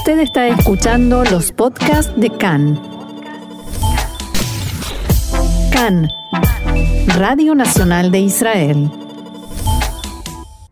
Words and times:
Usted 0.00 0.20
está 0.20 0.48
escuchando 0.48 1.24
los 1.24 1.52
podcasts 1.52 2.10
de 2.16 2.30
CAN. 2.30 2.80
CAN, 5.70 6.08
Radio 7.18 7.54
Nacional 7.54 8.10
de 8.10 8.20
Israel. 8.20 8.90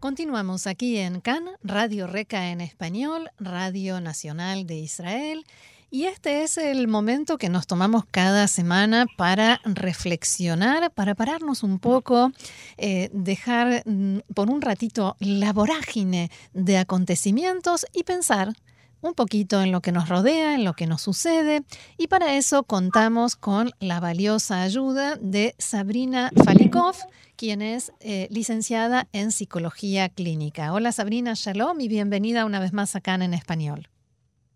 Continuamos 0.00 0.66
aquí 0.66 0.96
en 0.96 1.20
CAN, 1.20 1.44
Radio 1.62 2.06
Reca 2.06 2.48
en 2.48 2.62
español, 2.62 3.30
Radio 3.38 4.00
Nacional 4.00 4.66
de 4.66 4.76
Israel. 4.76 5.44
Y 5.90 6.04
este 6.04 6.42
es 6.42 6.56
el 6.56 6.88
momento 6.88 7.36
que 7.36 7.50
nos 7.50 7.66
tomamos 7.66 8.04
cada 8.10 8.48
semana 8.48 9.04
para 9.18 9.60
reflexionar, 9.64 10.90
para 10.92 11.14
pararnos 11.14 11.62
un 11.62 11.78
poco, 11.78 12.32
eh, 12.78 13.10
dejar 13.12 13.82
mm, 13.84 14.20
por 14.34 14.48
un 14.48 14.62
ratito 14.62 15.16
la 15.18 15.52
vorágine 15.52 16.30
de 16.54 16.78
acontecimientos 16.78 17.84
y 17.92 18.04
pensar 18.04 18.54
un 19.00 19.14
poquito 19.14 19.62
en 19.62 19.72
lo 19.72 19.80
que 19.80 19.92
nos 19.92 20.08
rodea, 20.08 20.54
en 20.54 20.64
lo 20.64 20.74
que 20.74 20.86
nos 20.86 21.02
sucede. 21.02 21.62
Y 21.96 22.08
para 22.08 22.34
eso 22.34 22.62
contamos 22.62 23.36
con 23.36 23.70
la 23.80 24.00
valiosa 24.00 24.62
ayuda 24.62 25.16
de 25.16 25.54
Sabrina 25.58 26.30
Falikov, 26.44 26.96
quien 27.36 27.62
es 27.62 27.92
eh, 28.00 28.28
licenciada 28.30 29.06
en 29.12 29.30
psicología 29.30 30.08
clínica. 30.08 30.72
Hola 30.72 30.92
Sabrina, 30.92 31.32
shalom 31.34 31.80
y 31.80 31.88
bienvenida 31.88 32.44
una 32.44 32.60
vez 32.60 32.72
más 32.72 32.96
acá 32.96 33.14
en 33.14 33.34
español. 33.34 33.88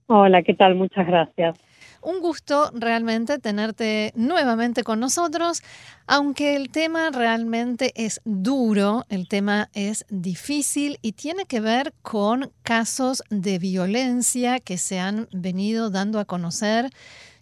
Hola, 0.07 0.43
¿qué 0.43 0.55
tal? 0.55 0.75
Muchas 0.75 1.07
gracias. 1.07 1.59
Un 2.03 2.21
gusto 2.21 2.73
realmente 2.75 3.39
tenerte 3.39 4.13
nuevamente 4.17 4.83
con 4.83 4.99
nosotros, 4.99 5.63
aunque 6.09 6.57
el 6.57 6.71
tema 6.71 7.11
realmente 7.11 7.93
es 7.95 8.21
duro, 8.25 9.05
el 9.09 9.29
tema 9.29 9.71
es 9.73 10.05
difícil 10.11 10.99
y 11.01 11.13
tiene 11.13 11.45
que 11.47 11.61
ver 11.61 11.95
con 12.03 12.53
casos 12.65 13.23
de 13.31 13.61
violencia 13.61 14.59
que 14.59 14.79
se 14.79 14.99
han 14.99 15.29
venido 15.33 15.91
dando 15.91 16.19
a 16.19 16.25
conocer 16.25 16.91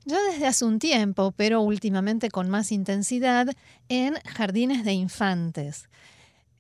ya 0.05 0.19
desde 0.31 0.47
hace 0.47 0.65
un 0.67 0.79
tiempo, 0.79 1.33
pero 1.33 1.63
últimamente 1.63 2.31
con 2.31 2.51
más 2.51 2.71
intensidad, 2.71 3.49
en 3.89 4.15
jardines 4.27 4.85
de 4.85 4.93
infantes. 4.93 5.89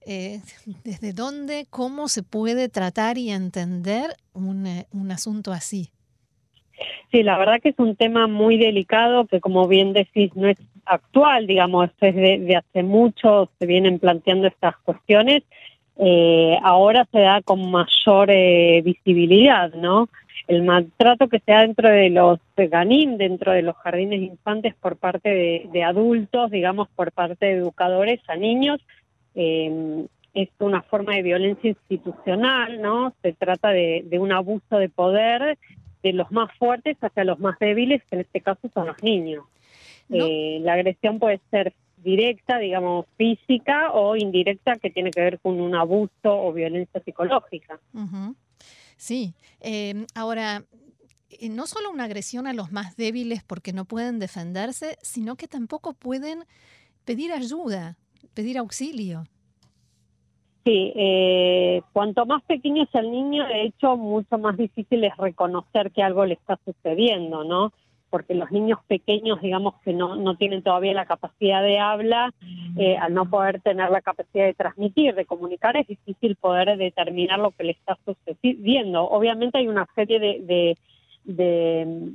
Eh, 0.03 0.41
¿Desde 0.85 1.13
dónde, 1.13 1.67
cómo 1.69 2.09
se 2.09 2.23
puede 2.23 2.71
tratar 2.71 3.19
y 3.19 3.31
entender 3.31 4.17
un, 4.33 4.67
eh, 4.67 4.87
un 4.93 5.11
asunto 5.11 5.53
así? 5.53 5.91
Sí, 7.11 7.23
la 7.23 7.39
verdad 7.39 7.61
que 7.61 7.71
es 7.71 7.79
un 7.79 7.97
tema 7.97 8.27
muy 8.27 8.57
delicado 8.57 9.27
que, 9.27 9.41
como 9.41 9.67
bien 9.67 9.93
decís, 9.93 10.35
no 10.35 10.49
es 10.49 10.59
actual, 10.85 11.47
digamos, 11.47 11.91
es 12.01 12.15
de, 12.15 12.57
hace 12.57 12.83
mucho, 12.83 13.51
se 13.59 13.67
vienen 13.67 13.99
planteando 13.99 14.47
estas 14.47 14.77
cuestiones. 14.79 15.43
Eh, 15.97 16.57
ahora 16.63 17.07
se 17.13 17.21
da 17.21 17.43
con 17.43 17.71
mayor 17.71 18.31
eh, 18.31 18.81
visibilidad, 18.85 19.73
¿no? 19.75 20.09
El 20.49 20.63
maltrato 20.63 21.29
que 21.29 21.41
se 21.41 21.53
da 21.53 21.61
dentro 21.61 21.89
de 21.89 22.11
los 22.11 22.39
ganim, 22.57 23.17
dentro 23.19 23.53
de 23.53 23.63
los 23.63 23.77
jardines 23.77 24.21
infantes 24.21 24.75
por 24.75 24.97
parte 24.97 25.69
de, 25.71 25.85
adultos, 25.85 26.51
digamos, 26.51 26.89
por 26.89 27.13
parte 27.13 27.47
de 27.47 27.53
educadores 27.53 28.21
a 28.29 28.37
niños, 28.37 28.81
eh, 29.35 30.07
es 30.33 30.49
una 30.59 30.83
forma 30.83 31.15
de 31.15 31.23
violencia 31.23 31.71
institucional, 31.71 32.81
¿no? 32.81 33.13
Se 33.23 33.33
trata 33.33 33.71
de, 33.71 34.05
de 34.07 34.19
un 34.19 34.33
abuso 34.33 34.79
de 34.79 34.89
poder 34.89 35.59
de 36.03 36.13
los 36.13 36.31
más 36.31 36.51
fuertes 36.59 36.97
hacia 37.01 37.25
los 37.25 37.39
más 37.39 37.59
débiles, 37.59 38.03
que 38.05 38.17
en 38.17 38.21
este 38.23 38.41
caso 38.41 38.71
son 38.73 38.87
los 38.87 39.03
niños. 39.03 39.45
Eh, 40.11 40.59
la 40.63 40.75
agresión 40.75 41.19
puede 41.19 41.41
ser 41.51 41.73
directa, 41.99 42.59
digamos, 42.59 43.07
física 43.17 43.93
o 43.93 44.17
indirecta, 44.17 44.77
que 44.77 44.91
tiene 44.91 45.11
que 45.11 45.21
ver 45.21 45.41
con 45.41 45.61
un 45.61 45.75
abuso 45.75 46.11
o 46.25 46.53
violencia 46.53 47.01
psicológica. 47.05 47.79
Sí. 48.97 49.35
Em, 49.61 50.07
ahora, 50.15 50.65
eh, 51.31 51.49
no 51.49 51.67
solo 51.67 51.91
una 51.91 52.05
agresión 52.05 52.47
a 52.47 52.53
los 52.53 52.73
más 52.73 52.97
débiles 52.97 53.43
porque 53.45 53.73
no 53.73 53.85
pueden 53.85 54.19
defenderse, 54.19 54.99
sino 55.03 55.37
que 55.37 55.49
tampoco 55.49 55.93
pueden 55.93 56.45
pedir 57.05 57.33
ayuda, 57.33 57.97
pedir 58.35 58.59
auxilio. 58.59 59.25
Sí, 60.71 60.93
eh, 60.95 61.83
cuanto 61.93 62.27
más 62.27 62.45
pequeño 62.45 62.85
es 62.85 62.95
el 62.95 63.11
niño, 63.11 63.45
de 63.49 63.65
hecho, 63.65 63.97
mucho 63.97 64.39
más 64.39 64.57
difícil 64.57 65.03
es 65.03 65.17
reconocer 65.17 65.91
que 65.91 66.01
algo 66.01 66.25
le 66.25 66.35
está 66.35 66.61
sucediendo, 66.65 67.43
¿no? 67.43 67.73
Porque 68.09 68.35
los 68.35 68.53
niños 68.53 68.79
pequeños, 68.87 69.41
digamos 69.41 69.75
que 69.85 69.93
no, 69.93 70.15
no 70.15 70.37
tienen 70.37 70.63
todavía 70.63 70.93
la 70.93 71.07
capacidad 71.07 71.61
de 71.61 71.81
habla, 71.81 72.33
eh, 72.77 72.97
al 72.97 73.15
no 73.15 73.29
poder 73.29 73.61
tener 73.63 73.91
la 73.91 74.01
capacidad 74.01 74.45
de 74.45 74.55
transmitir, 74.55 75.17
de 75.17 75.25
comunicar, 75.25 75.77
es 75.77 75.89
difícil 75.89 76.37
poder 76.37 76.79
determinar 76.79 77.41
lo 77.41 77.51
que 77.51 77.65
le 77.65 77.73
está 77.73 77.99
sucediendo. 78.05 79.03
Obviamente 79.03 79.59
hay 79.59 79.67
una 79.67 79.89
serie 79.97 80.21
de, 80.21 80.77
de, 81.25 82.13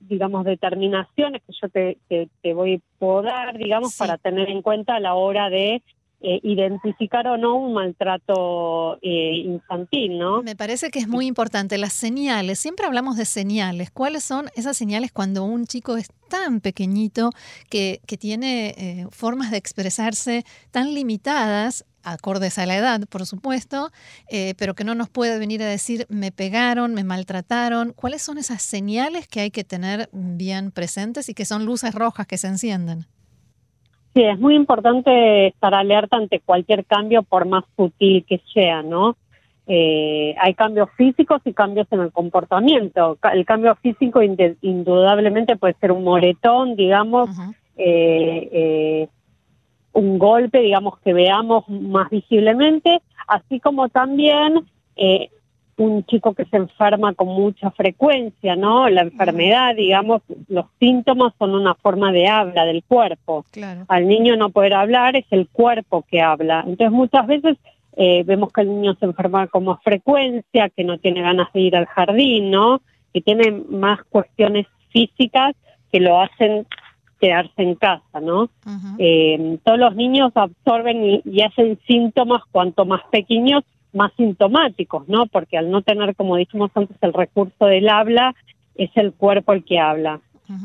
digamos, 0.00 0.44
determinaciones 0.44 1.40
que 1.46 1.54
yo 1.58 1.68
te, 1.70 2.28
te, 2.42 2.52
voy 2.52 2.82
a 3.00 3.22
dar, 3.22 3.56
digamos, 3.56 3.96
para 3.96 4.18
tener 4.18 4.50
en 4.50 4.60
cuenta 4.60 4.96
a 4.96 5.00
la 5.00 5.14
hora 5.14 5.48
de 5.48 5.82
eh, 6.20 6.40
identificar 6.42 7.26
o 7.26 7.36
no 7.36 7.56
un 7.56 7.74
maltrato 7.74 8.98
eh, 9.02 9.42
infantil, 9.44 10.18
¿no? 10.18 10.42
Me 10.42 10.56
parece 10.56 10.90
que 10.90 10.98
es 10.98 11.06
muy 11.06 11.26
importante 11.26 11.76
las 11.76 11.92
señales. 11.92 12.58
Siempre 12.58 12.86
hablamos 12.86 13.18
de 13.18 13.26
señales. 13.26 13.90
¿Cuáles 13.90 14.24
son 14.24 14.46
esas 14.56 14.74
señales 14.74 15.12
cuando 15.12 15.44
un 15.44 15.66
chico 15.66 15.98
es 15.98 16.08
tan 16.30 16.60
pequeñito 16.60 17.30
que, 17.68 18.00
que 18.06 18.16
tiene 18.16 18.74
eh, 18.78 19.06
formas 19.10 19.50
de 19.50 19.58
expresarse 19.58 20.44
tan 20.70 20.94
limitadas? 20.94 21.84
acordes 22.06 22.58
a 22.58 22.66
la 22.66 22.76
edad, 22.76 23.00
por 23.08 23.24
supuesto, 23.24 23.90
pero 24.58 24.74
que 24.74 24.84
no 24.84 24.94
nos 24.94 25.08
puede 25.08 25.38
venir 25.38 25.62
a 25.62 25.66
decir 25.66 26.04
me 26.10 26.32
pegaron, 26.32 26.92
me 26.92 27.02
maltrataron. 27.02 27.94
¿Cuáles 27.94 28.20
son 28.20 28.36
esas 28.36 28.60
señales 28.60 29.26
que 29.26 29.40
hay 29.40 29.50
que 29.50 29.64
tener 29.64 30.10
bien 30.12 30.70
presentes 30.70 31.30
y 31.30 31.34
que 31.34 31.46
son 31.46 31.64
luces 31.64 31.94
rojas 31.94 32.26
que 32.26 32.36
se 32.36 32.48
encienden? 32.48 33.06
Sí, 34.14 34.22
es 34.22 34.38
muy 34.38 34.54
importante 34.54 35.48
estar 35.48 35.74
alerta 35.74 36.16
ante 36.16 36.38
cualquier 36.38 36.84
cambio, 36.84 37.24
por 37.24 37.46
más 37.46 37.64
sutil 37.76 38.24
que 38.24 38.40
sea, 38.52 38.82
¿no? 38.82 39.16
Eh, 39.66 40.36
hay 40.38 40.54
cambios 40.54 40.88
físicos 40.96 41.40
y 41.44 41.52
cambios 41.52 41.88
en 41.90 42.00
el 42.00 42.12
comportamiento. 42.12 43.18
El 43.32 43.44
cambio 43.44 43.74
físico 43.76 44.20
indudablemente 44.22 45.56
puede 45.56 45.74
ser 45.80 45.90
un 45.90 46.04
moretón, 46.04 46.76
digamos, 46.76 47.30
eh, 47.76 48.48
eh, 48.52 49.08
un 49.94 50.18
golpe, 50.18 50.60
digamos, 50.60 50.98
que 50.98 51.12
veamos 51.12 51.68
más 51.68 52.10
visiblemente, 52.10 53.00
así 53.26 53.58
como 53.58 53.88
también 53.88 54.64
eh, 54.96 55.30
un 55.76 56.04
chico 56.04 56.34
que 56.34 56.44
se 56.46 56.56
enferma 56.56 57.14
con 57.14 57.28
mucha 57.28 57.70
frecuencia, 57.70 58.56
¿no? 58.56 58.88
La 58.88 59.02
enfermedad, 59.02 59.74
digamos, 59.74 60.22
los 60.48 60.66
síntomas 60.78 61.32
son 61.38 61.54
una 61.54 61.74
forma 61.74 62.12
de 62.12 62.28
habla 62.28 62.64
del 62.64 62.82
cuerpo. 62.84 63.44
Al 63.88 64.08
niño 64.08 64.36
no 64.36 64.50
poder 64.50 64.74
hablar 64.74 65.16
es 65.16 65.26
el 65.30 65.48
cuerpo 65.48 66.04
que 66.10 66.20
habla. 66.20 66.64
Entonces 66.66 66.92
muchas 66.92 67.26
veces 67.26 67.56
eh, 67.96 68.22
vemos 68.24 68.52
que 68.52 68.62
el 68.62 68.68
niño 68.68 68.94
se 68.94 69.06
enferma 69.06 69.46
con 69.46 69.64
más 69.64 69.82
frecuencia, 69.82 70.68
que 70.70 70.84
no 70.84 70.98
tiene 70.98 71.22
ganas 71.22 71.52
de 71.52 71.60
ir 71.60 71.76
al 71.76 71.86
jardín, 71.86 72.50
¿no? 72.50 72.80
Que 73.12 73.20
tiene 73.20 73.50
más 73.50 74.02
cuestiones 74.04 74.66
físicas 74.90 75.54
que 75.90 76.00
lo 76.00 76.20
hacen 76.20 76.66
quedarse 77.20 77.62
en 77.62 77.74
casa, 77.76 78.20
¿no? 78.20 78.50
eh, 78.98 79.58
todos 79.64 79.78
los 79.78 79.94
niños 79.94 80.32
absorben 80.34 81.22
y 81.24 81.42
hacen 81.42 81.78
síntomas 81.86 82.42
cuanto 82.50 82.84
más 82.84 83.00
pequeños 83.10 83.64
más 83.94 84.12
sintomáticos, 84.16 85.08
¿no? 85.08 85.26
Porque 85.26 85.56
al 85.56 85.70
no 85.70 85.82
tener, 85.82 86.14
como 86.16 86.36
dijimos 86.36 86.70
antes, 86.74 86.96
el 87.00 87.12
recurso 87.12 87.66
del 87.66 87.88
habla, 87.88 88.34
es 88.74 88.90
el 88.96 89.12
cuerpo 89.12 89.52
el 89.52 89.64
que 89.64 89.78
habla. 89.78 90.20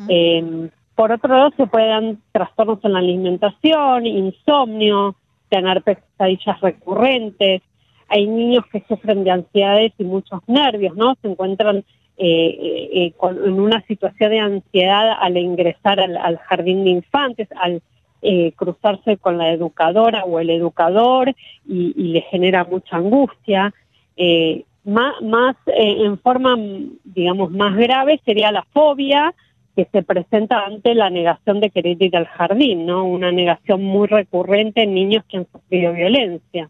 Em, 0.07 0.69
por 0.95 1.11
otro 1.11 1.33
lado, 1.33 1.51
se 1.55 1.67
pueden 1.67 2.19
trastornos 2.31 2.79
en 2.83 2.93
la 2.93 2.99
alimentación, 2.99 4.05
insomnio, 4.05 5.15
tener 5.47 5.81
pesadillas 5.81 6.59
recurrentes. 6.59 7.61
Hay 8.09 8.27
niños 8.27 8.65
que 8.71 8.83
sufren 8.87 9.23
de 9.23 9.31
ansiedades 9.31 9.93
y 9.97 10.03
muchos 10.03 10.41
nervios, 10.47 10.95
¿no? 10.95 11.15
Se 11.21 11.29
encuentran 11.29 11.77
eh, 12.17 12.49
eh, 12.61 12.89
eh 12.93 13.13
en 13.21 13.59
una 13.59 13.81
situación 13.83 14.31
de 14.31 14.39
ansiedad 14.39 15.17
al 15.21 15.37
ingresar 15.37 15.99
al 15.99 16.37
jardín 16.39 16.83
de 16.83 16.89
infantes, 16.89 17.47
al 17.55 17.81
eh, 18.21 18.53
cruzarse 18.55 19.17
con 19.17 19.37
la 19.37 19.51
educadora 19.51 20.25
o 20.25 20.39
el 20.39 20.49
educador 20.49 21.33
y, 21.67 21.93
le 21.93 22.21
genera 22.21 22.63
mucha 22.65 22.97
angustia. 22.97 23.73
Eh, 24.17 24.65
más, 24.83 25.21
más 25.21 25.55
eh, 25.67 26.03
en 26.03 26.19
forma, 26.19 26.55
digamos, 27.03 27.51
más 27.51 27.75
grave 27.75 28.19
sería 28.25 28.51
la 28.51 28.65
fobia, 28.73 29.33
que 29.79 29.87
se 29.93 30.03
presenta 30.03 30.65
ante 30.65 30.93
la 30.93 31.09
negación 31.09 31.61
de 31.61 31.69
querer 31.69 32.01
ir 32.01 32.13
al 32.17 32.27
jardín, 32.27 32.85
¿no? 32.85 33.05
Una 33.05 33.31
negación 33.31 33.81
muy 33.81 34.09
recurrente 34.09 34.83
en 34.83 34.93
niños 34.93 35.23
que 35.29 35.37
han 35.37 35.47
sufrido 35.49 35.93
violencia. 35.93 36.67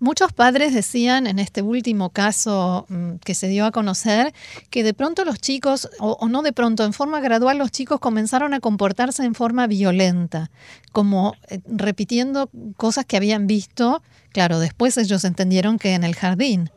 Muchos 0.00 0.32
padres 0.32 0.74
decían 0.74 1.28
en 1.28 1.38
este 1.38 1.62
último 1.62 2.10
caso 2.10 2.86
mm, 2.88 3.16
que 3.24 3.34
se 3.34 3.46
dio 3.46 3.66
a 3.66 3.70
conocer 3.70 4.32
que 4.70 4.82
de 4.82 4.94
pronto 4.94 5.24
los 5.24 5.38
chicos, 5.38 5.88
o, 6.00 6.26
no 6.28 6.42
de 6.42 6.52
pronto, 6.52 6.84
en 6.84 6.92
forma 6.92 7.20
gradual 7.20 7.56
los 7.56 7.70
chicos 7.70 8.00
comenzaron 8.00 8.52
a 8.52 8.58
comportarse 8.58 9.24
en 9.24 9.36
forma 9.36 9.68
violenta, 9.68 10.50
como 10.90 11.34
eh, 11.50 11.60
repitiendo 11.68 12.50
cosas 12.76 13.04
que 13.04 13.16
habían 13.16 13.46
visto. 13.46 14.02
Claro, 14.32 14.58
después 14.58 14.98
ellos 14.98 15.24
entendieron 15.24 15.78
que 15.78 15.94
en 15.94 16.02
el 16.02 16.16
jardín. 16.16 16.70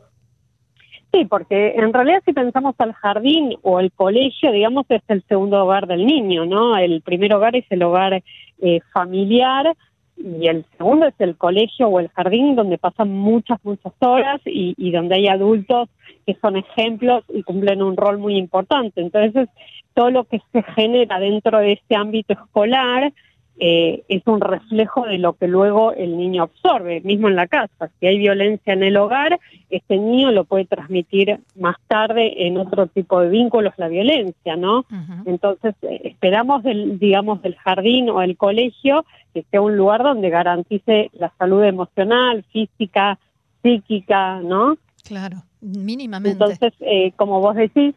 Sí, 1.18 1.24
porque 1.24 1.74
en 1.76 1.92
realidad 1.92 2.22
si 2.24 2.32
pensamos 2.32 2.76
al 2.78 2.92
jardín 2.92 3.56
o 3.62 3.80
el 3.80 3.90
colegio, 3.90 4.52
digamos, 4.52 4.86
es 4.88 5.02
el 5.08 5.24
segundo 5.24 5.64
hogar 5.64 5.88
del 5.88 6.06
niño, 6.06 6.46
¿no? 6.46 6.76
El 6.76 7.00
primer 7.02 7.34
hogar 7.34 7.56
es 7.56 7.64
el 7.70 7.82
hogar 7.82 8.22
eh, 8.60 8.80
familiar 8.92 9.74
y 10.16 10.46
el 10.46 10.64
segundo 10.76 11.06
es 11.06 11.14
el 11.18 11.36
colegio 11.36 11.88
o 11.88 11.98
el 11.98 12.08
jardín 12.10 12.54
donde 12.54 12.78
pasan 12.78 13.10
muchas, 13.10 13.58
muchas 13.64 13.92
horas 13.98 14.40
y, 14.44 14.74
y 14.76 14.92
donde 14.92 15.16
hay 15.16 15.26
adultos 15.26 15.88
que 16.24 16.36
son 16.40 16.56
ejemplos 16.56 17.24
y 17.34 17.42
cumplen 17.42 17.82
un 17.82 17.96
rol 17.96 18.18
muy 18.18 18.36
importante. 18.36 19.00
Entonces, 19.00 19.48
todo 19.94 20.12
lo 20.12 20.22
que 20.22 20.40
se 20.52 20.62
genera 20.62 21.18
dentro 21.18 21.58
de 21.58 21.72
este 21.72 21.96
ámbito 21.96 22.34
escolar 22.34 23.12
eh, 23.60 24.04
es 24.08 24.22
un 24.26 24.40
reflejo 24.40 25.04
de 25.04 25.18
lo 25.18 25.32
que 25.32 25.48
luego 25.48 25.92
el 25.92 26.16
niño 26.16 26.44
absorbe, 26.44 27.00
mismo 27.00 27.28
en 27.28 27.36
la 27.36 27.48
casa. 27.48 27.90
Si 27.98 28.06
hay 28.06 28.18
violencia 28.18 28.72
en 28.72 28.84
el 28.84 28.96
hogar, 28.96 29.40
este 29.68 29.96
niño 29.96 30.30
lo 30.30 30.44
puede 30.44 30.64
transmitir 30.64 31.40
más 31.56 31.76
tarde 31.88 32.46
en 32.46 32.56
otro 32.56 32.86
tipo 32.86 33.20
de 33.20 33.28
vínculos 33.28 33.74
la 33.76 33.88
violencia, 33.88 34.56
¿no? 34.56 34.84
Entonces, 35.26 35.74
eh, 35.82 36.02
esperamos, 36.04 36.62
del, 36.62 36.98
digamos, 36.98 37.42
del 37.42 37.56
jardín 37.56 38.10
o 38.10 38.22
el 38.22 38.36
colegio 38.36 39.04
que 39.34 39.44
sea 39.50 39.60
un 39.60 39.76
lugar 39.76 40.02
donde 40.02 40.30
garantice 40.30 41.10
la 41.14 41.32
salud 41.38 41.64
emocional, 41.64 42.44
física, 42.52 43.18
psíquica, 43.62 44.40
¿no? 44.40 44.76
Claro, 45.04 45.42
mínimamente. 45.60 46.32
Entonces, 46.32 46.72
eh, 46.80 47.12
como 47.16 47.40
vos 47.40 47.56
decís, 47.56 47.94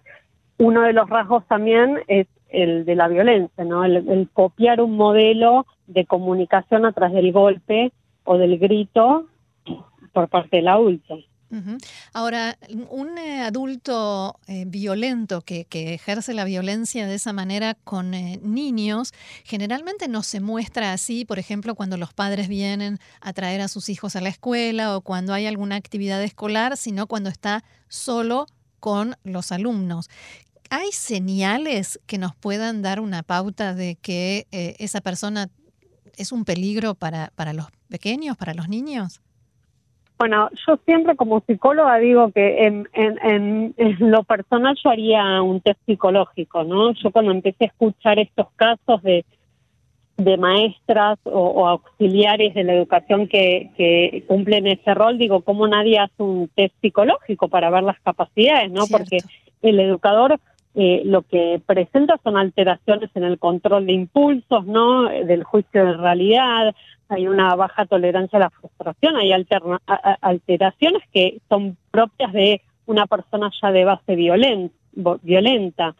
uno 0.58 0.81
de 0.81 0.94
los 0.94 1.10
rasgos 1.10 1.46
también 1.48 2.00
es 2.08 2.28
el 2.51 2.86
de 2.86 2.95
la 2.95 3.07
violencia, 3.07 3.63
¿no? 3.63 3.83
El, 3.86 4.30
copiar 4.33 4.81
un 4.81 4.95
modelo 4.95 5.65
de 5.88 6.06
comunicación 6.06 6.86
a 6.86 6.92
través 6.92 7.15
del 7.15 7.31
golpe 7.31 7.92
o 8.24 8.38
del 8.38 8.59
grito 8.59 9.25
por 10.13 10.27
parte 10.27 10.57
del 10.57 10.68
adulto. 10.68 11.18
Ahora, 12.13 12.57
un 12.89 13.18
eh, 13.18 13.42
adulto 13.42 14.39
eh, 14.48 14.63
violento 14.65 15.42
que, 15.42 15.68
ejerce 15.69 16.33
la 16.33 16.45
violencia 16.45 17.06
de 17.06 17.15
esa 17.15 17.33
manera 17.33 17.75
con 17.83 18.13
eh, 18.13 18.39
niños, 18.42 19.13
generalmente 19.44 20.07
no 20.07 20.24
se 20.24 20.39
muestra 20.39 20.94
así, 20.94 21.25
por 21.25 21.39
ejemplo, 21.39 21.75
cuando 21.75 21.98
los 21.98 22.13
padres 22.13 22.48
vienen 22.48 23.00
a 23.19 23.33
traer 23.33 23.59
a 23.59 23.68
sus 23.68 23.89
hijos 23.89 24.15
a 24.15 24.21
la 24.21 24.30
escuela 24.30 24.95
o 24.95 25.01
cuando 25.01 25.33
hay 25.33 25.45
alguna 25.45 25.75
actividad 25.75 26.24
escolar, 26.24 26.77
sino 26.77 27.06
cuando 27.07 27.30
está 27.30 27.65
solo 27.89 28.45
con 28.80 29.15
los 29.24 29.51
alumnos. 29.51 30.09
¿Hay 30.74 30.94
señales 30.94 32.00
que 32.08 32.18
nos 32.18 32.34
puedan 32.34 32.82
dar 32.82 33.02
una 33.02 33.24
pauta 33.24 33.74
de 33.76 33.98
que 34.02 34.46
eh, 34.54 34.76
esa 34.80 35.02
persona 35.02 35.48
es 36.18 36.32
un 36.32 36.46
peligro 36.46 36.96
para, 36.96 37.34
para 37.36 37.52
los 37.52 37.66
pequeños, 37.90 38.38
para 38.38 38.54
los 38.54 38.70
niños? 38.70 39.22
Bueno, 40.18 40.50
yo 40.66 40.80
siempre 40.86 41.18
como 41.18 41.42
psicóloga 41.42 41.98
digo 41.98 42.32
que 42.32 42.68
en, 42.68 42.88
en, 42.94 43.76
lo 44.00 44.24
personal 44.24 44.78
yo 44.82 44.92
haría 44.92 45.42
un 45.42 45.60
test 45.60 45.78
psicológico, 45.86 46.64
¿no? 46.64 46.94
Yo 46.94 47.12
cuando 47.12 47.34
empecé 47.34 47.66
a 47.66 47.68
escuchar 47.68 48.18
estos 48.20 48.48
casos 48.56 49.04
de, 49.04 49.26
de 50.16 50.38
maestras 50.38 51.20
o, 51.24 51.68
auxiliares 51.68 52.54
de 52.54 52.64
la 52.64 52.76
educación 52.76 53.28
que, 53.28 53.72
que, 53.76 54.24
cumplen 54.26 54.68
ese 54.68 54.94
rol, 54.94 55.18
digo, 55.18 55.42
¿cómo 55.42 55.68
nadie 55.68 56.00
hace 56.00 56.24
un 56.24 56.48
test 56.56 56.76
psicológico 56.80 57.50
para 57.50 57.70
ver 57.70 57.84
las 57.84 58.00
capacidades, 58.00 58.72
¿no? 58.72 58.86
Porque 58.90 59.18
el 59.62 59.80
educador 59.82 60.40
eh, 60.74 61.02
lo 61.04 61.24
que 61.24 61.62
presenta 61.66 62.18
son 62.24 62.38
alteraciones 62.38 63.10
en 63.16 63.24
el 63.24 63.40
control 63.40 63.86
de 63.86 63.94
impulsos, 63.94 64.66
¿no? 64.66 65.04
Del 65.10 65.44
juicio 65.44 65.86
de 65.86 65.98
realidad, 65.98 66.74
hay 67.10 67.28
una 67.28 67.56
baja 67.56 67.86
tolerancia 67.86 68.38
a 68.38 68.44
la 68.44 68.50
frustración, 68.50 69.18
hay 69.18 69.34
alteraciones 69.34 71.02
que 71.12 71.42
son 71.50 71.78
propias 71.92 72.32
de 72.32 72.62
una 72.86 73.06
persona 73.06 73.52
ya 73.62 73.72
de 73.72 73.84
base 73.84 74.16
violenta. 74.16 75.96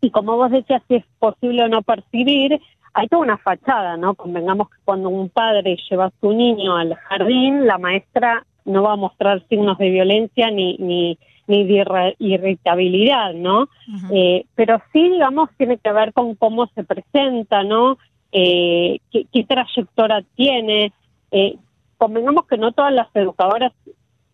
Y 0.00 0.10
como 0.10 0.36
vos 0.36 0.50
decías, 0.50 0.82
si 0.88 0.96
es 0.96 1.04
posible 1.20 1.62
o 1.62 1.68
no 1.68 1.82
percibir, 1.82 2.60
hay 2.94 3.06
toda 3.06 3.22
una 3.22 3.38
fachada, 3.38 3.96
¿no? 3.96 4.14
Convengamos 4.14 4.68
que 4.68 4.78
cuando 4.84 5.08
un 5.08 5.28
padre 5.28 5.78
lleva 5.88 6.06
a 6.06 6.12
su 6.20 6.32
niño 6.32 6.76
al 6.76 6.94
jardín, 6.94 7.66
la 7.66 7.78
maestra 7.78 8.44
no 8.64 8.82
va 8.82 8.94
a 8.94 8.96
mostrar 8.96 9.46
signos 9.48 9.78
de 9.78 9.90
violencia 9.90 10.50
ni, 10.50 10.76
ni 10.78 11.18
ni 11.46 11.64
de 11.64 12.14
irritabilidad, 12.18 13.34
¿no? 13.34 13.68
eh, 14.12 14.44
pero 14.54 14.80
sí, 14.92 15.08
digamos, 15.08 15.50
tiene 15.56 15.78
que 15.78 15.92
ver 15.92 16.12
con 16.12 16.34
cómo 16.34 16.66
se 16.74 16.84
presenta, 16.84 17.62
¿no? 17.62 17.98
Eh, 18.30 18.98
qué, 19.10 19.26
qué, 19.32 19.44
trayectoria 19.44 20.24
tiene. 20.34 20.92
Eh, 21.30 21.56
convengamos 21.98 22.46
que 22.46 22.56
no 22.56 22.72
todas 22.72 22.92
las 22.92 23.08
educadoras 23.14 23.72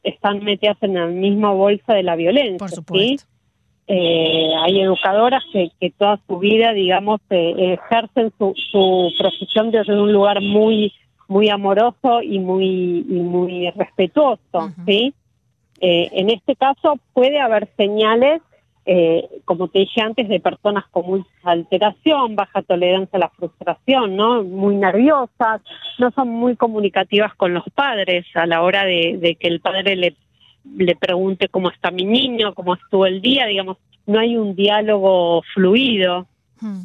están 0.02 0.43
metidas 0.44 0.76
en 0.82 0.94
la 0.94 1.06
misma 1.06 1.52
bolsa 1.52 1.94
de 1.94 2.02
la 2.02 2.16
violencia. 2.16 2.58
Por 2.58 2.70
supuesto. 2.70 3.26
Eh, 3.90 4.50
hay 4.62 4.81
educadoras 4.82 5.43
que, 5.50 5.70
que, 5.81 5.90
toda 5.90 6.20
su 6.26 6.38
vida, 6.38 6.75
digamos, 6.75 7.20
eh, 7.31 7.78
ejercen 7.82 8.31
su, 8.37 8.52
su 8.70 9.10
profesión 9.19 9.70
desde 9.70 9.99
un 9.99 10.12
lugar 10.12 10.43
muy 10.43 10.93
muy 11.26 11.50
amoroso 11.50 12.22
y 12.22 12.38
muy 12.38 13.06
y 13.08 13.20
muy 13.20 13.70
respetuoso, 13.70 14.70
¿sí? 14.87 15.14
Eh, 15.80 16.08
en 16.12 16.30
este 16.30 16.56
caso 16.56 16.98
puede 17.12 17.40
haber 17.40 17.69
señales, 17.76 18.42
eh, 18.84 19.28
como 19.44 19.69
te 19.69 19.80
dije 19.80 20.00
antes, 20.00 20.28
de 20.28 20.40
personas 20.40 20.84
con 20.90 21.06
mucha 21.06 21.28
alteración, 21.44 22.36
baja 22.36 22.62
tolerancia 22.62 23.16
a 23.16 23.20
la 23.20 23.28
frustración, 23.28 24.16
¿no? 24.16 24.42
Muy 24.42 24.76
nerviosas, 24.76 25.60
no 25.98 26.10
son 26.12 26.28
muy 26.28 26.56
comunicativas 26.56 27.34
con 27.34 27.54
los 27.54 27.64
padres 27.75 28.26
a 28.34 28.46
la 28.46 28.62
hora 28.62 28.84
de, 28.84 29.36
que 29.38 29.48
el 29.48 29.60
padre 29.60 29.94
le, 29.96 30.16
pregunte 30.96 31.48
cómo 31.48 31.70
está 31.70 31.90
mi 31.90 32.04
niño, 32.04 32.54
cómo 32.54 32.74
estuvo 32.74 33.06
el 33.06 33.20
día, 33.20 33.46
digamos, 33.46 33.76
no 34.06 34.19
hay 34.19 34.36
un 34.36 34.56
diálogo 34.56 35.42
fluido. 35.54 36.26
Hmm. 36.60 36.82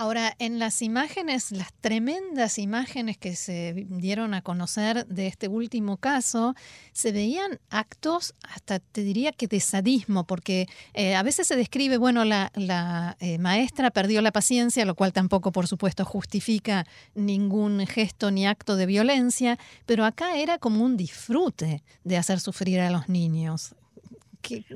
Ahora, 0.00 0.36
en 0.38 0.60
las 0.60 0.80
imágenes, 0.80 1.50
las 1.50 1.72
tremendas 1.80 2.60
imágenes 2.60 3.18
que 3.18 3.34
se 3.34 3.84
dieron 3.88 4.32
a 4.32 4.42
conocer 4.42 5.04
de 5.08 5.26
este 5.26 5.48
último 5.48 5.96
caso, 5.96 6.54
se 6.92 7.10
veían 7.10 7.58
actos, 7.68 8.32
hasta 8.48 8.78
te 8.78 9.02
diría 9.02 9.32
que 9.32 9.48
de 9.48 9.58
sadismo, 9.58 10.24
porque 10.24 10.68
eh, 10.94 11.16
a 11.16 11.24
veces 11.24 11.48
se 11.48 11.56
describe, 11.56 11.96
bueno, 11.96 12.24
la, 12.24 12.52
eh, 13.18 13.38
maestra 13.38 13.90
perdió 13.90 14.22
la 14.22 14.30
paciencia, 14.30 14.84
lo 14.84 14.94
cual 14.94 15.12
tampoco, 15.12 15.50
por 15.50 15.66
supuesto, 15.66 16.04
justifica 16.04 16.86
ningún 17.16 17.84
gesto 17.84 18.30
ni 18.30 18.46
acto 18.46 18.76
de 18.76 18.86
violencia, 18.86 19.58
pero 19.84 20.04
acá 20.04 20.36
era 20.36 20.58
como 20.58 20.84
un 20.84 20.96
disfrute 20.96 21.82
de 22.04 22.16
hacer 22.16 22.38
sufrir 22.38 22.78
a 22.78 22.90
los 22.90 23.08
niños. 23.08 23.74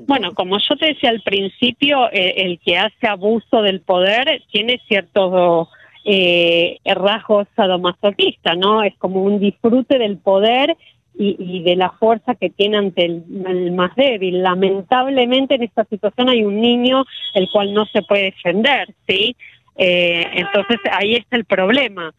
Bueno, 0.06 0.34
como 0.34 0.58
yo 0.58 0.76
te 0.76 0.86
decía 0.86 1.10
al 1.10 1.22
principio, 1.22 2.10
eh, 2.12 2.34
el 2.38 2.58
que 2.58 2.78
hace 2.78 3.06
abuso 3.06 3.62
del 3.62 3.80
poder 3.80 4.42
tiene 4.50 4.80
ciertos 4.88 5.68
eh, 6.04 6.78
rasgos 6.84 7.46
sadomasoquistas, 7.56 8.58
¿no? 8.58 8.82
Es 8.82 8.94
como 8.98 9.22
un 9.22 9.38
disfrute 9.38 9.98
del 9.98 10.18
poder 10.18 10.76
y, 11.14 11.62
de 11.62 11.76
la 11.76 11.90
fuerza 11.90 12.34
que 12.34 12.50
tiene 12.50 12.78
ante 12.78 13.04
el, 13.04 13.72
más 13.72 13.94
débil. 13.96 14.42
Lamentablemente 14.42 15.54
en 15.54 15.62
esta 15.62 15.84
situación 15.84 16.28
hay 16.28 16.42
un 16.42 16.60
niño 16.60 17.04
el 17.34 17.48
cual 17.50 17.72
no 17.74 17.86
se 17.86 18.02
puede 18.02 18.24
defender, 18.24 18.88
¿sí? 19.06 19.36
Eh, 19.76 20.26
entonces 20.34 20.78
ahí 20.90 21.14
está 21.14 21.36
el 21.36 21.44
problema. 21.44 22.12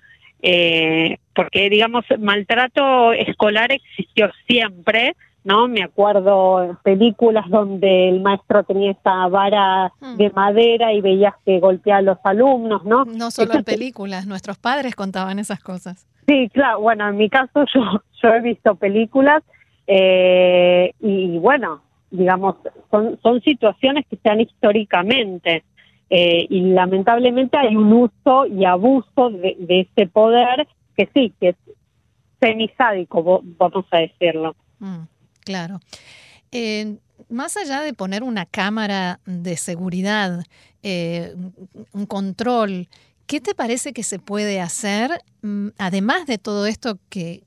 Eh, 0.46 1.18
porque 1.34 1.70
digamos 1.70 2.04
maltrato 2.20 3.14
escolar 3.14 3.72
existió 3.72 4.30
siempre 4.46 5.16
¿no? 5.44 5.68
Me 5.68 5.84
acuerdo 5.84 6.78
películas 6.84 7.50
donde 7.50 8.10
el 8.10 8.22
maestro 8.22 8.64
tenía 8.64 8.92
esta 8.92 9.28
vara 9.28 9.92
mm. 10.00 10.16
de 10.18 10.30
madera 10.32 10.94
y 10.94 11.02
veías 11.02 11.34
que 11.46 11.60
golpeaba 11.60 12.00
a 12.00 12.02
los 12.02 12.18
alumnos, 12.24 12.84
¿no? 12.86 13.06
No 13.06 13.32
solo 13.32 13.54
en 13.56 13.64
películas, 13.64 14.26
nuestros 14.26 14.58
padres 14.58 14.96
contaban 14.96 15.40
esas 15.40 15.60
cosas. 15.60 16.08
Sí, 16.28 16.50
claro, 16.54 16.80
bueno, 16.80 17.08
en 17.10 17.18
mi 17.18 17.30
caso 17.30 17.66
yo, 17.74 18.02
yo 18.22 18.30
he 18.30 18.42
visto 18.42 18.76
películas 18.76 19.44
eh, 19.88 20.94
y 21.00 21.38
bueno, 21.38 21.82
digamos, 22.10 22.56
son, 22.90 23.20
son 23.22 23.42
situaciones 23.42 24.06
que 24.10 24.18
dan 24.24 24.40
históricamente 24.40 25.64
eh, 26.10 26.46
y 26.50 26.62
lamentablemente 26.62 27.58
hay 27.58 27.76
un 27.76 27.92
uso 27.92 28.46
y 28.46 28.66
abuso 28.66 29.30
de, 29.32 29.58
de 29.60 29.82
ese 29.82 30.08
poder 30.08 30.68
que 30.96 31.10
sí, 31.14 31.34
que 31.40 31.50
es 31.50 31.56
semisádico, 32.40 33.42
vamos 33.58 33.86
a 33.92 33.98
decirlo. 33.98 34.56
Mm. 34.80 35.04
Claro. 35.44 35.80
Eh, 36.52 36.98
más 37.30 37.58
allá 37.58 37.82
de 37.82 37.94
poner 37.94 38.24
una 38.24 38.46
cámara 38.46 39.20
de 39.26 39.58
seguridad, 39.58 40.44
eh, 40.84 41.34
un 41.94 42.06
control, 42.06 42.88
¿qué 43.26 43.42
te 43.42 43.56
parece 43.56 43.94
que 43.94 44.04
se 44.04 44.20
puede 44.20 44.62
hacer, 44.62 45.12
mm, 45.42 45.70
además 45.78 46.28
de 46.28 46.38
todo 46.38 46.66
esto 46.68 47.00
que, 47.10 47.42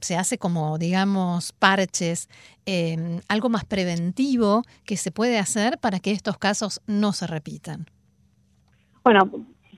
se 0.00 0.16
hace 0.16 0.38
como, 0.38 0.78
digamos, 0.78 1.52
parches, 1.52 2.28
em, 2.66 3.20
algo 3.28 3.48
más 3.48 3.64
preventivo 3.64 4.62
que 4.84 4.96
se 4.96 5.12
puede 5.12 5.38
hacer 5.38 5.78
para 5.78 6.00
que 6.00 6.10
estos 6.10 6.36
casos 6.38 6.80
no 6.86 7.12
se 7.12 7.26
repitan? 7.26 7.86
Bueno, 9.04 9.30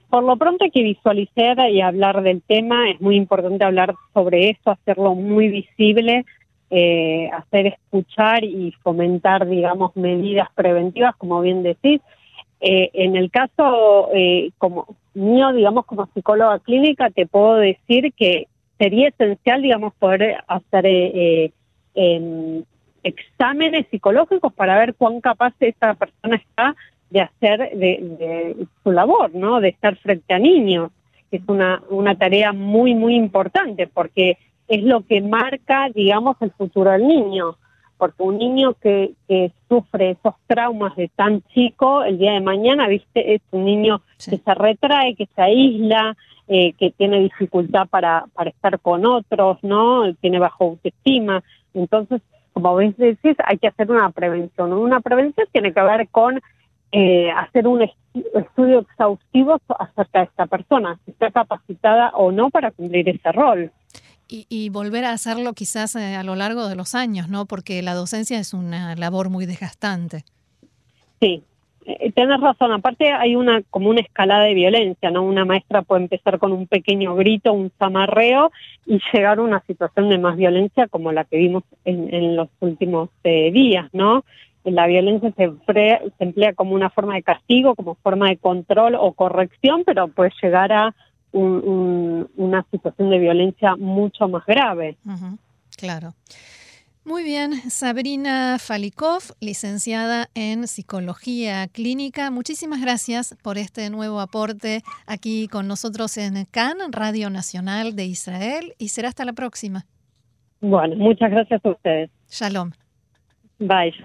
por 0.09 0.25
lo 0.25 0.37
pronto 0.37 0.64
hay 0.64 0.71
que 0.71 0.83
visualizar 0.83 1.59
y 1.71 1.83
hablar 1.83 2.23
del 2.23 2.43
tema, 2.43 2.90
es 2.90 3.00
muy 3.00 3.17
importante 3.17 3.62
hablar 3.62 3.95
sobre 4.14 4.50
esto, 4.50 4.71
hacerlo 4.71 5.14
muy 5.14 5.49
visible 5.49 6.25
eh, 6.71 7.31
hacer 7.33 7.67
escuchar 7.69 8.45
y 8.45 8.73
fomentar, 8.83 9.49
digamos, 9.49 9.97
medidas 9.97 10.49
preventivas, 10.55 11.17
como 11.17 11.41
bien 11.41 11.63
decís. 11.63 12.03
Eh, 12.61 12.91
en 12.93 13.17
el 13.17 13.31
caso 13.31 14.11
eh, 14.13 14.51
como 14.59 14.87
mío, 15.15 15.53
digamos, 15.53 15.87
como 15.87 16.07
psicóloga 16.13 16.59
clínica, 16.59 17.09
te 17.09 17.27
puedo 17.27 17.55
decir 17.57 18.13
que 18.13 18.49
sería 18.77 19.09
esencial, 19.09 19.63
digamos, 19.63 19.95
poder 19.95 20.45
hacer 20.47 20.85
em, 21.95 22.65
exámenes 23.03 23.87
psicológicos 23.91 24.53
para 24.53 24.79
ver 24.79 24.95
cuán 24.95 25.21
capaz 25.23 25.55
esta 25.61 25.95
persona 25.95 26.37
está 26.37 26.77
de 27.09 27.23
hacer 27.23 27.79
de, 27.79 28.67
su 28.83 28.93
labor, 28.93 29.35
¿no? 29.35 29.61
De 29.61 29.69
estar 29.71 29.97
frente 29.97 30.35
a 30.35 30.39
niños. 30.39 30.91
Es 31.31 31.41
una, 31.47 31.83
una 31.89 32.15
tarea 32.17 32.53
muy, 32.53 32.95
muy 32.95 33.15
importante 33.15 33.87
porque 33.87 34.37
es 34.69 34.83
lo 34.83 35.03
que 35.03 35.21
marca, 35.21 35.89
digamos, 35.95 36.37
el 36.41 36.51
futuro 36.53 36.91
del 36.91 37.07
niño. 37.07 37.57
Porque 37.97 38.23
un 38.23 38.39
niño 38.39 38.75
que, 38.75 39.15
que 39.27 39.51
sufre 39.69 40.11
esos 40.11 40.35
traumas 40.47 40.95
de 40.95 41.09
tan 41.09 41.43
chico, 41.53 42.05
el 42.05 42.19
día 42.19 42.33
de 42.33 42.41
mañana, 42.41 42.87
viste, 42.87 43.35
es 43.35 43.43
un 43.51 43.65
niño 43.65 44.03
que 44.25 44.39
se 44.39 44.55
retrae, 44.55 45.17
que 45.17 45.27
se 45.35 45.43
aísla, 45.43 46.17
eh, 46.47 46.75
que 46.75 46.93
tiene 46.93 47.19
dificultad 47.19 47.89
para, 47.89 48.27
para 48.35 48.51
estar 48.51 48.79
con 48.79 49.05
otros, 49.05 49.59
¿no? 49.63 50.15
Tiene 50.15 50.39
bajo 50.39 50.65
autoestima. 50.65 51.43
Entonces, 51.75 52.23
como 52.53 52.75
ves, 52.77 52.97
decís, 52.97 53.37
hay 53.45 53.59
que 53.59 53.69
hacer 53.69 53.91
una 53.91 54.11
prevención. 54.11 54.73
Una 54.73 55.01
prevención 55.01 55.47
tiene 55.53 55.73
que 55.73 55.83
ver 55.83 56.09
con 56.09 56.41
eh, 56.91 57.31
hacer 57.31 57.67
un 57.67 57.83
estudio 58.35 58.79
exhaustivo 58.81 59.61
acerca 59.79 60.21
de 60.21 60.25
esta 60.25 60.47
persona, 60.47 60.99
si 61.05 61.11
está 61.11 61.31
capacitada 61.31 62.11
o 62.15 62.33
no 62.33 62.49
para 62.51 62.71
cumplir 62.71 63.09
ese 63.09 63.31
rol. 63.31 63.71
Y, 64.30 64.68
volver 64.68 65.06
a 65.06 65.12
hacerlo 65.12 65.54
quizás 65.54 65.97
eh, 65.97 66.14
a 66.14 66.23
lo 66.23 66.35
largo 66.35 66.68
de 66.68 66.76
los 66.76 66.94
años, 66.94 67.30
¿no? 67.30 67.47
Porque 67.47 67.80
la 67.80 67.94
docencia 67.94 68.38
es 68.38 68.52
una 68.52 68.94
labor 68.94 69.30
muy 69.30 69.47
desgastante. 69.47 70.25
Sí, 71.18 71.42
eh, 71.87 72.12
tienes 72.12 72.38
razón. 72.38 72.70
Aparte 72.73 73.11
hay 73.11 73.35
una 73.35 73.62
como 73.70 73.88
una 73.88 74.02
escalada 74.02 74.44
de 74.44 74.52
violencia, 74.52 75.11
¿no? 75.11 75.23
Una 75.23 75.47
maestra 75.47 75.80
puede 75.80 76.02
empezar 76.02 76.38
con 76.38 76.52
un 76.52 76.66
pequeño 76.66 77.14
grito, 77.14 77.54
un 77.54 77.73
zamarreo 77.78 78.52
y 78.85 79.00
llegar 79.11 79.38
a 79.38 79.42
una 79.42 79.61
situación 79.61 80.11
de 80.11 80.18
más 80.18 80.37
violencia 80.37 80.87
como 80.88 81.11
la 81.12 81.25
que 81.25 81.38
vimos 81.38 81.62
en, 81.87 82.37
los 82.37 82.50
últimos 82.61 83.08
eh, 83.25 83.50
días, 83.50 83.88
¿no? 83.94 84.26
La 84.64 84.87
violencia 84.87 85.32
se, 85.35 85.50
se 85.66 86.25
emplea 86.25 86.52
como 86.52 86.75
una 86.75 86.90
forma 86.90 87.14
de 87.14 87.23
castigo, 87.23 87.75
como 87.75 87.94
forma 87.94 88.28
de 88.28 88.37
control 88.37 88.94
o 88.94 89.12
corrección, 89.12 89.85
pero 89.87 90.08
puede 90.08 90.32
llegar 90.42 90.73
a 90.73 90.94
una 91.32 92.66
situación 92.70 93.11
de 93.11 93.18
violencia 93.18 93.76
mucho 93.76 94.28
más 94.28 94.44
grave. 94.47 94.97
claro. 95.76 96.14
Muy 97.08 97.25
bien, 97.25 97.52
Sabrina 97.70 98.58
Falikov, 98.58 99.23
licenciada 99.40 100.28
en 100.35 100.66
Psicología 100.66 101.66
Clínica, 101.68 102.30
muchísimas 102.30 102.82
gracias 102.82 103.35
por 103.42 103.56
este 103.56 103.88
nuevo 103.88 104.20
aporte 104.20 104.82
aquí 105.06 105.49
con 105.49 105.66
nosotros 105.68 106.18
en 106.18 106.44
CAN, 106.44 106.76
Radio 106.92 107.30
Nacional 107.30 107.97
de 107.97 108.04
Israel, 108.04 108.75
y 108.76 108.88
será 108.88 109.08
hasta 109.08 109.25
la 109.25 109.32
próxima. 109.32 109.87
Bueno, 110.61 110.97
muchas 110.97 111.30
gracias 111.30 111.64
a 111.64 111.70
ustedes. 111.70 112.11
Shalom. 112.28 112.73
Bye, 113.58 113.90
shalom. 113.92 114.04